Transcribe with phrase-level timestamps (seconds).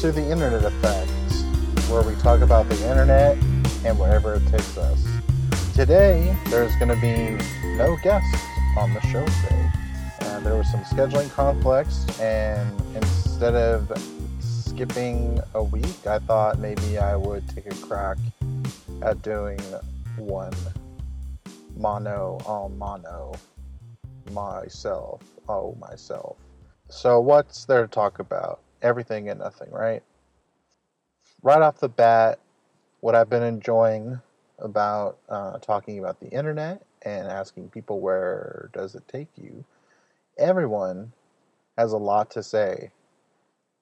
[0.00, 1.42] to the Internet Effects,
[1.90, 3.36] where we talk about the internet
[3.84, 5.04] and wherever it takes us.
[5.74, 7.36] Today, there's going to be
[7.76, 8.42] no guests
[8.78, 9.70] on the show today.
[10.22, 13.92] Uh, there was some scheduling conflicts, and instead of
[14.40, 18.16] skipping a week, I thought maybe I would take a crack
[19.02, 19.60] at doing
[20.16, 20.54] one
[21.76, 23.34] mono on mono
[24.32, 25.20] myself.
[25.46, 26.38] Oh, myself.
[26.88, 28.62] So, what's there to talk about?
[28.82, 30.02] Everything and nothing, right?
[31.42, 32.38] Right off the bat,
[33.00, 34.20] what I've been enjoying
[34.58, 39.64] about uh, talking about the internet and asking people where does it take you,
[40.38, 41.12] everyone
[41.78, 42.90] has a lot to say.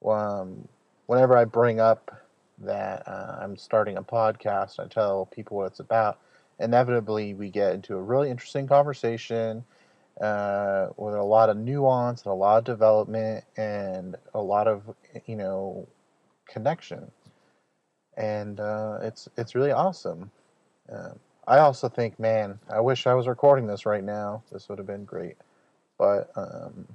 [0.04, 0.68] Um,
[1.06, 2.22] whenever I bring up
[2.58, 6.18] that uh, I'm starting a podcast, I tell people what it's about.
[6.60, 9.64] Inevitably, we get into a really interesting conversation
[10.20, 14.82] uh, with a lot of nuance and a lot of development and a lot of
[15.26, 15.88] you know
[16.48, 17.10] connection,
[18.16, 20.30] and uh, it's it's really awesome.
[20.92, 21.10] Uh,
[21.46, 24.42] I also think, man, I wish I was recording this right now.
[24.52, 25.36] This would have been great,
[25.98, 26.86] but um,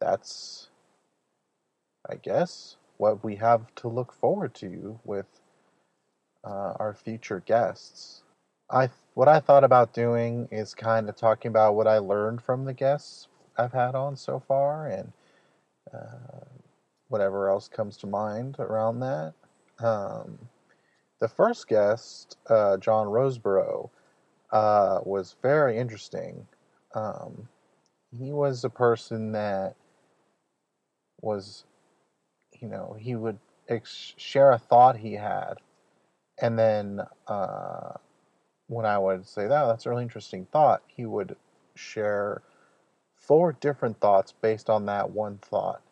[0.00, 0.68] that's,
[2.10, 5.26] I guess, what we have to look forward to with
[6.44, 8.22] uh, our future guests.
[8.70, 12.64] I what I thought about doing is kind of talking about what I learned from
[12.64, 15.12] the guests I've had on so far and
[15.92, 16.46] uh,
[17.08, 19.34] whatever else comes to mind around that.
[19.78, 20.38] Um,
[21.20, 23.90] the first guest, uh, John Roseborough,
[24.50, 26.46] uh, was very interesting.
[26.94, 27.48] Um,
[28.18, 29.74] he was a person that
[31.20, 31.64] was,
[32.60, 33.38] you know, he would
[33.68, 35.54] ex- share a thought he had,
[36.40, 37.92] and then uh,
[38.72, 41.36] when I would say that, oh, that's a really interesting thought, he would
[41.74, 42.42] share
[43.14, 45.82] four different thoughts based on that one thought.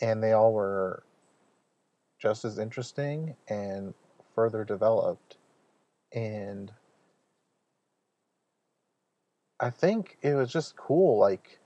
[0.00, 1.02] And they all were
[2.20, 3.94] just as interesting and
[4.34, 5.36] further developed.
[6.12, 6.72] And
[9.60, 11.58] I think it was just cool, like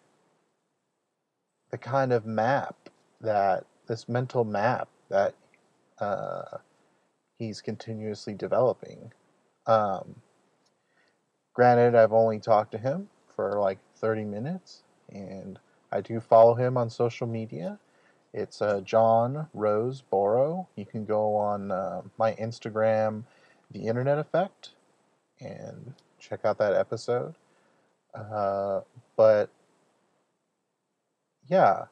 [1.70, 2.88] the kind of map
[3.20, 5.34] that this mental map that
[5.98, 6.58] uh,
[7.38, 9.12] he's continuously developing.
[9.66, 10.16] Um,
[11.54, 15.58] granted, I've only talked to him for like 30 minutes, and
[15.90, 17.78] I do follow him on social media.
[18.32, 20.66] It's uh, John Roseborough.
[20.76, 23.24] You can go on uh, my Instagram,
[23.70, 24.70] The Internet Effect,
[25.40, 27.34] and check out that episode.
[28.14, 28.80] Uh,
[29.16, 29.50] but
[31.48, 31.86] yeah,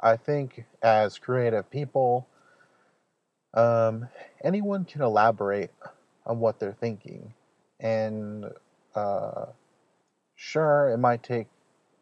[0.00, 2.26] I think as creative people,
[3.54, 4.08] um,
[4.42, 5.70] anyone can elaborate
[6.28, 7.34] on what they're thinking.
[7.80, 8.46] And
[8.94, 9.46] uh,
[10.36, 11.46] sure, it might take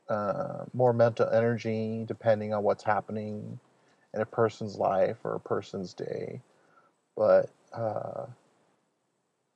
[0.09, 3.59] uh, more mental energy depending on what's happening
[4.15, 6.41] in a person's life or a person's day.
[7.17, 8.27] But uh,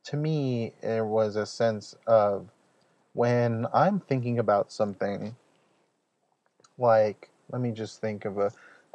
[0.05, 2.49] to me, there was a sense of
[3.13, 5.37] when I'm thinking about something,
[6.79, 8.53] like, let me just think of a,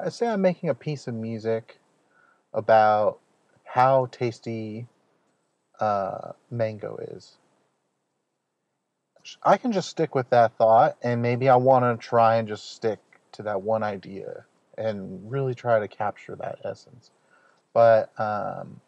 [0.10, 1.80] say I'm making a piece of music
[2.54, 3.20] about
[3.66, 4.88] how tasty
[5.80, 7.38] uh, mango is.
[9.44, 12.72] I can just stick with that thought, and maybe I want to try and just
[12.72, 13.00] stick
[13.34, 14.46] to that one idea
[14.78, 17.12] and really try to capture that essence.
[17.74, 18.80] But um,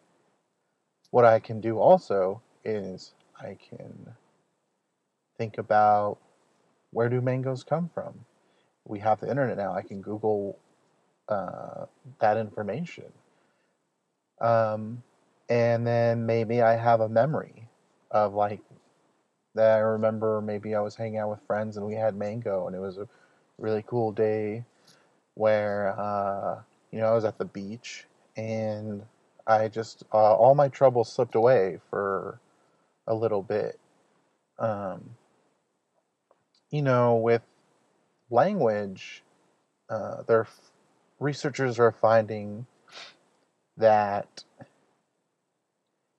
[1.11, 4.13] what I can do also is I can
[5.37, 6.17] think about
[6.91, 8.25] where do mangoes come from.
[8.85, 9.73] We have the internet now.
[9.73, 10.57] I can Google
[11.27, 11.85] uh,
[12.19, 13.11] that information.
[14.39, 15.03] Um,
[15.49, 17.67] and then maybe I have a memory
[18.11, 18.61] of like
[19.55, 22.75] that I remember maybe I was hanging out with friends and we had mango and
[22.75, 23.07] it was a
[23.57, 24.65] really cool day
[25.33, 28.05] where uh, you know I was at the beach
[28.35, 29.03] and
[29.45, 32.39] I just uh, all my troubles slipped away for
[33.07, 33.79] a little bit.
[34.59, 35.11] Um,
[36.69, 37.41] you know, with
[38.29, 39.23] language,
[39.89, 40.47] uh, their
[41.19, 42.65] researchers are finding
[43.77, 44.43] that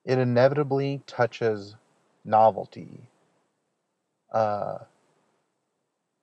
[0.05, 1.75] it inevitably touches
[2.25, 3.01] novelty.
[4.31, 4.79] Uh,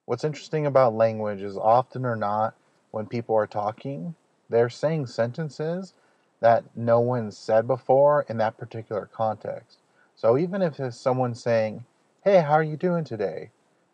[0.07, 2.55] what's interesting about language is often or not,
[2.91, 4.15] when people are talking,
[4.49, 5.95] they're saying sentences
[6.41, 9.79] that no one said before in that particular context.
[10.15, 11.85] So even if it's someone saying,
[12.25, 13.51] Hey, how are you doing today?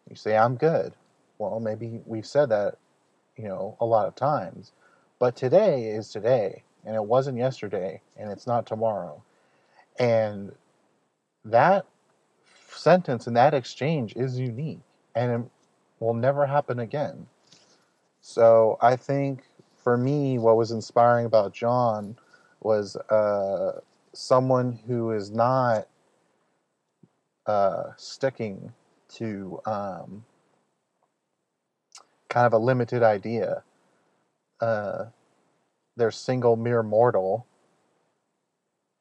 [0.09, 0.95] You say, I'm good.
[1.39, 2.77] Well, maybe we've said that,
[3.37, 4.73] you know, a lot of times.
[5.19, 9.23] But today is today, and it wasn't yesterday, and it's not tomorrow.
[9.99, 10.53] And
[11.45, 11.87] that
[12.71, 14.81] sentence and that exchange is unique
[15.15, 15.51] and it
[16.01, 17.27] will never happen again.
[18.21, 19.45] So I think
[19.77, 22.17] for me, what was inspiring about John
[22.61, 23.81] was uh,
[24.13, 25.89] someone who is not
[27.47, 28.73] uh, sticking
[29.15, 30.25] to um,
[32.29, 33.63] kind of a limited idea.
[34.61, 35.07] Uh,
[35.97, 37.47] their single mere mortal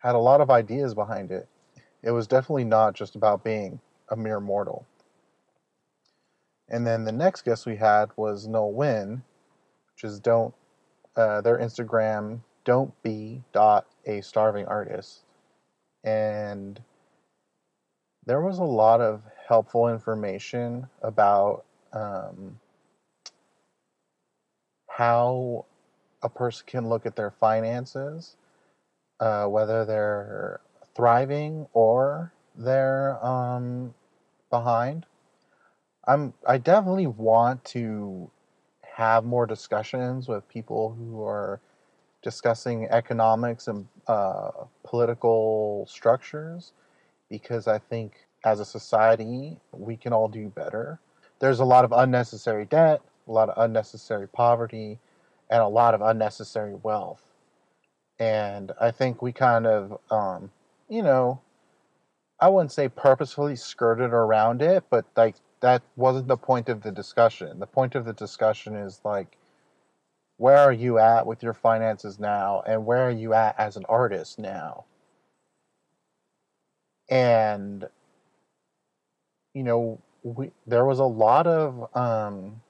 [0.01, 1.48] had a lot of ideas behind it.
[2.03, 4.86] It was definitely not just about being a mere mortal.
[6.69, 9.24] And then the next guest we had was Noel Wynn,
[9.94, 10.53] which is don't
[11.15, 15.24] uh, their Instagram don't be dot a starving artist,
[16.04, 16.81] and
[18.25, 22.59] there was a lot of helpful information about um,
[24.88, 25.65] how
[26.24, 28.38] a person can look at their finances,
[29.21, 30.62] uh, whether they're
[30.95, 33.95] thriving or they're um,
[34.51, 35.07] behind.
[36.07, 38.31] I'm I definitely want to
[38.83, 41.62] have more discussions with people who are
[42.23, 44.51] discussing economics and uh,
[44.83, 46.73] political structures
[47.29, 48.13] because I think
[48.45, 51.00] as a society we can all do better.
[51.39, 55.00] There's a lot of unnecessary debt, a lot of unnecessary poverty,
[55.51, 57.23] and a lot of unnecessary wealth.
[58.21, 60.51] And I think we kind of, um,
[60.88, 61.41] you know,
[62.39, 66.91] I wouldn't say purposefully skirted around it, but like that wasn't the point of the
[66.91, 67.59] discussion.
[67.59, 69.38] The point of the discussion is like,
[70.38, 73.85] where are you at with your finances now, and where are you at as an
[73.89, 74.85] artist now?
[77.09, 77.88] And
[79.56, 82.62] you know, we there was a lot of um,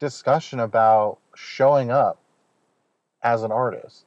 [0.00, 2.20] discussion about showing up
[3.22, 4.06] as an artist.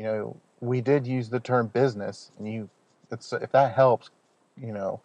[0.00, 2.70] You know, we did use the term business, and you,
[3.12, 4.08] it's if that helps,
[4.58, 5.02] you know,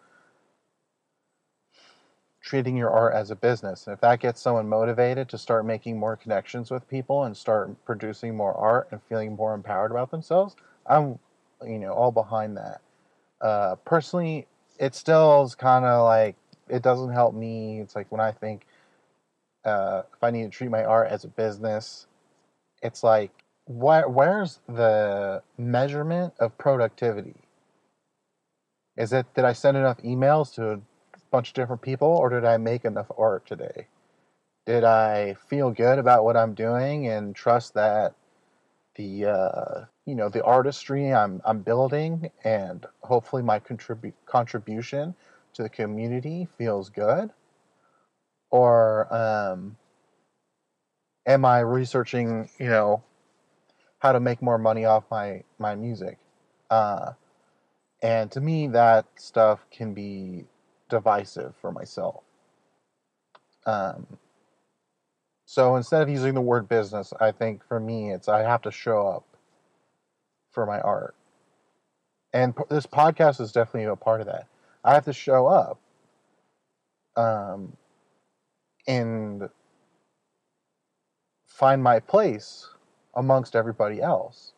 [2.40, 3.86] treating your art as a business.
[3.86, 7.84] And if that gets someone motivated to start making more connections with people and start
[7.84, 10.56] producing more art and feeling more empowered about themselves,
[10.86, 11.18] I'm,
[11.62, 12.80] you know, all behind that.
[13.42, 14.46] Uh, personally,
[14.78, 16.36] it still is kind of like
[16.70, 17.80] it doesn't help me.
[17.80, 18.64] It's like when I think
[19.62, 22.06] uh, if I need to treat my art as a business,
[22.80, 27.34] it's like where, where's the measurement of productivity?
[28.96, 30.80] Is it did I send enough emails to a
[31.30, 33.88] bunch of different people, or did I make enough art today?
[34.64, 38.14] Did I feel good about what I'm doing and trust that
[38.94, 45.14] the uh, you know the artistry I'm I'm building and hopefully my contribute contribution
[45.54, 47.30] to the community feels good?
[48.50, 49.76] Or um,
[51.26, 53.02] am I researching you know
[54.06, 56.18] how to make more money off my my music?
[56.70, 57.12] Uh,
[58.02, 60.44] and to me, that stuff can be
[60.88, 62.22] divisive for myself.
[63.66, 64.06] Um,
[65.44, 68.70] so instead of using the word business, I think for me, it's I have to
[68.70, 69.24] show up
[70.52, 71.16] for my art.
[72.32, 74.46] And p- this podcast is definitely a part of that.
[74.84, 75.80] I have to show up
[77.16, 77.76] um,
[78.86, 79.48] and
[81.48, 82.68] find my place
[83.16, 84.52] amongst everybody else.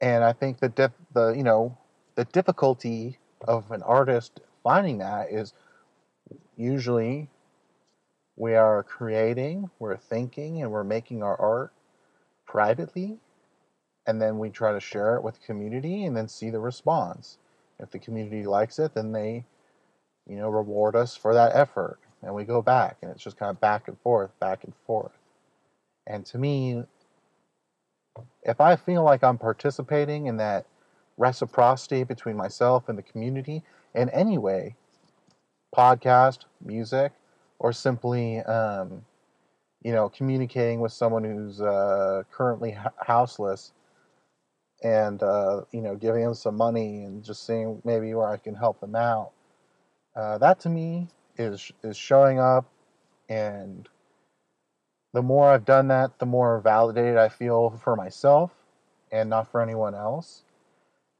[0.00, 1.76] And I think the dif- the you know
[2.16, 5.54] the difficulty of an artist finding that is
[6.56, 7.28] usually
[8.36, 11.72] we are creating, we're thinking, and we're making our art
[12.46, 13.18] privately,
[14.06, 17.38] and then we try to share it with the community and then see the response.
[17.78, 19.44] If the community likes it, then they,
[20.28, 23.50] you know, reward us for that effort, and we go back, and it's just kind
[23.50, 25.18] of back and forth, back and forth.
[26.06, 26.84] And to me,
[28.42, 30.66] if I feel like I'm participating in that
[31.16, 33.62] reciprocity between myself and the community,
[33.94, 34.76] in any way
[35.76, 37.12] podcast, music,
[37.58, 39.04] or simply, um,
[39.82, 43.72] you know, communicating with someone who's uh, currently houseless
[44.82, 48.54] and, uh, you know, giving them some money and just seeing maybe where I can
[48.54, 49.30] help them out.
[50.16, 51.08] Uh, that to me
[51.38, 52.66] is is showing up
[53.28, 53.88] and
[55.12, 58.52] the more I've done that, the more validated I feel for myself
[59.12, 60.42] and not for anyone else.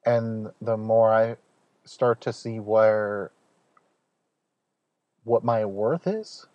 [0.07, 1.37] And the more I
[1.85, 3.33] start to see where
[5.25, 6.47] what my worth is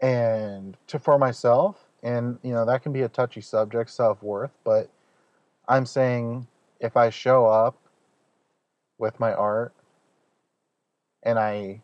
[0.00, 4.88] and to for myself and you know that can be a touchy subject self-worth but
[5.68, 6.46] i'm saying
[6.80, 7.76] if i show up
[8.98, 9.74] with my art
[11.22, 11.80] and i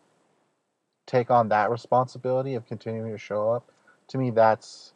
[1.06, 3.70] take on that responsibility of continuing to show up
[4.08, 4.92] to me that's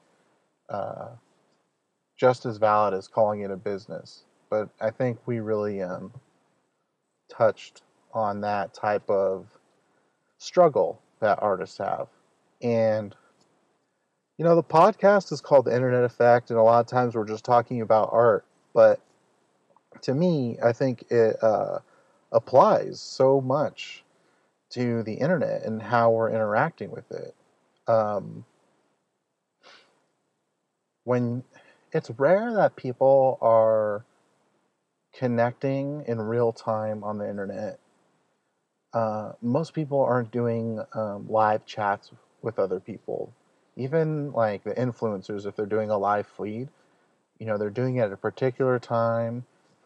[0.69, 1.09] uh,
[2.17, 6.13] just as valid as calling it a business but i think we really um,
[7.29, 9.47] touched on that type of
[10.39, 12.09] struggle that artists have.
[12.63, 13.15] And,
[14.37, 17.27] You know, the podcast is called The Internet Effect, and a lot of times we're
[17.27, 19.01] just talking about art, but
[20.03, 21.81] to me, I think it uh,
[22.33, 24.03] applies so much
[24.71, 27.35] to the internet and how we're interacting with it.
[27.87, 28.45] Um,
[31.05, 31.43] when
[31.93, 34.05] it's rare that people are
[35.15, 37.79] connecting in real time on the internet.
[38.93, 42.11] Uh, most people aren't doing um, live chats
[42.43, 43.33] with other people.
[43.77, 46.69] Even like the influencers, if they're doing a live feed,
[47.39, 49.45] you know, they're doing it at a particular time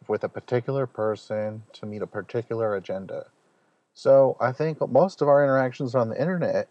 [0.08, 3.26] with a particular person to meet a particular agenda.
[3.94, 6.68] So I think most of our interactions on the internet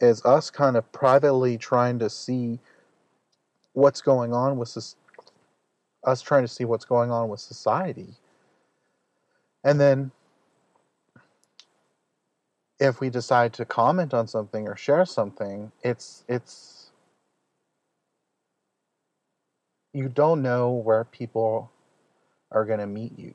[0.00, 2.58] is us kind of privately trying to see
[3.72, 4.96] what's going on with this,
[6.04, 8.08] us trying to see what's going on with society.
[9.64, 10.10] And then
[12.80, 16.90] if we decide to comment on something or share something, it's it's
[19.92, 21.70] you don't know where people
[22.50, 23.34] are going to meet you.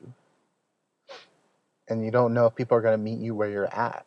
[1.88, 4.06] And you don't know if people are going to meet you where you're at.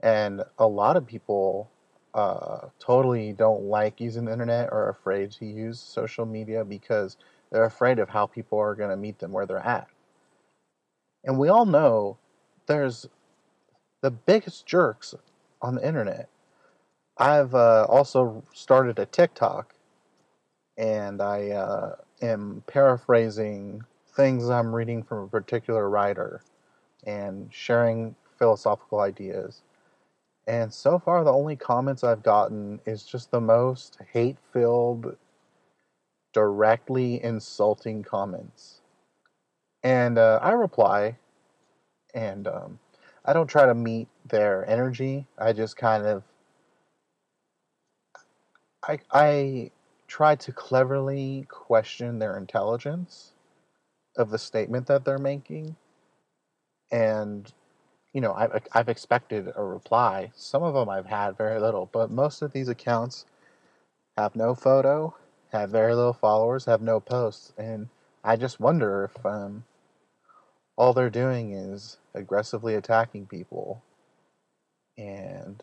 [0.00, 1.70] And a lot of people
[2.14, 7.16] uh, totally don't like using the internet or are afraid to use social media because
[7.50, 9.88] they're afraid of how people are going to meet them where they're at.
[11.24, 12.18] And we all know
[12.66, 13.06] there's
[14.02, 15.14] the biggest jerks
[15.60, 16.28] on the internet.
[17.18, 19.74] I've uh, also started a TikTok
[20.76, 23.82] and I uh, am paraphrasing
[24.18, 26.42] things I'm reading from a particular writer
[27.06, 29.62] and sharing philosophical ideas.
[30.48, 35.16] And so far, the only comments I've gotten is just the most hate filled,
[36.32, 38.80] directly insulting comments.
[39.84, 41.16] And uh, I reply,
[42.12, 42.80] and um,
[43.24, 45.26] I don't try to meet their energy.
[45.38, 46.24] I just kind of.
[48.82, 49.70] I, I
[50.08, 53.32] try to cleverly question their intelligence
[54.18, 55.76] of the statement that they're making.
[56.90, 57.52] And
[58.12, 60.32] you know, I've, I've expected a reply.
[60.34, 63.26] Some of them I've had very little, but most of these accounts
[64.16, 65.14] have no photo,
[65.52, 67.88] have very little followers, have no posts, and
[68.24, 69.64] I just wonder if um,
[70.76, 73.82] all they're doing is aggressively attacking people.
[74.98, 75.62] And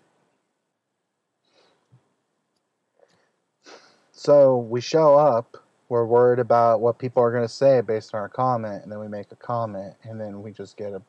[4.11, 8.21] so we show up, we're worried about what people are going to say based on
[8.21, 11.01] our comment, and then we make a comment, and then we just get a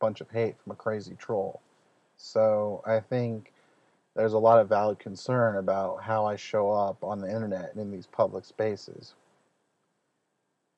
[0.00, 1.60] bunch of hate from a crazy troll.
[2.16, 3.52] So I think
[4.16, 7.80] there's a lot of valid concern about how I show up on the internet and
[7.80, 9.14] in these public spaces.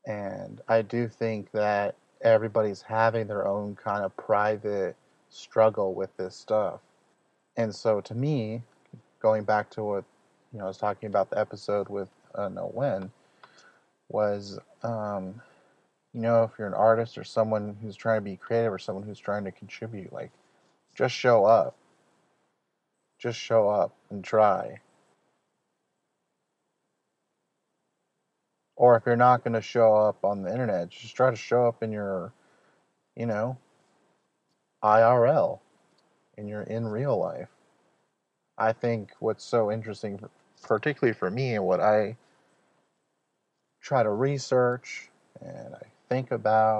[0.06, 4.97] And I do think that everybody's having their own kind of private
[5.30, 6.80] struggle with this stuff.
[7.56, 8.62] And so to me,
[9.20, 10.04] going back to what
[10.52, 13.12] you know, I was talking about the episode with uh, Noel Wynn,
[14.11, 15.40] was um,
[16.12, 19.05] you know, if you're an artist or someone who's trying to be creative or someone
[19.05, 20.33] who's trying to contribute, like,
[20.95, 21.76] just show up.
[23.19, 24.81] Just show up and try.
[28.76, 31.67] Or if you're not going to show up on the internet, just try to show
[31.67, 32.33] up in your,
[33.14, 33.59] you know,
[34.83, 35.61] IRL,
[36.38, 37.50] in your in real life.
[38.57, 40.19] I think what's so interesting,
[40.62, 42.17] particularly for me, and what I
[43.81, 45.11] try to research
[45.41, 46.69] and I think about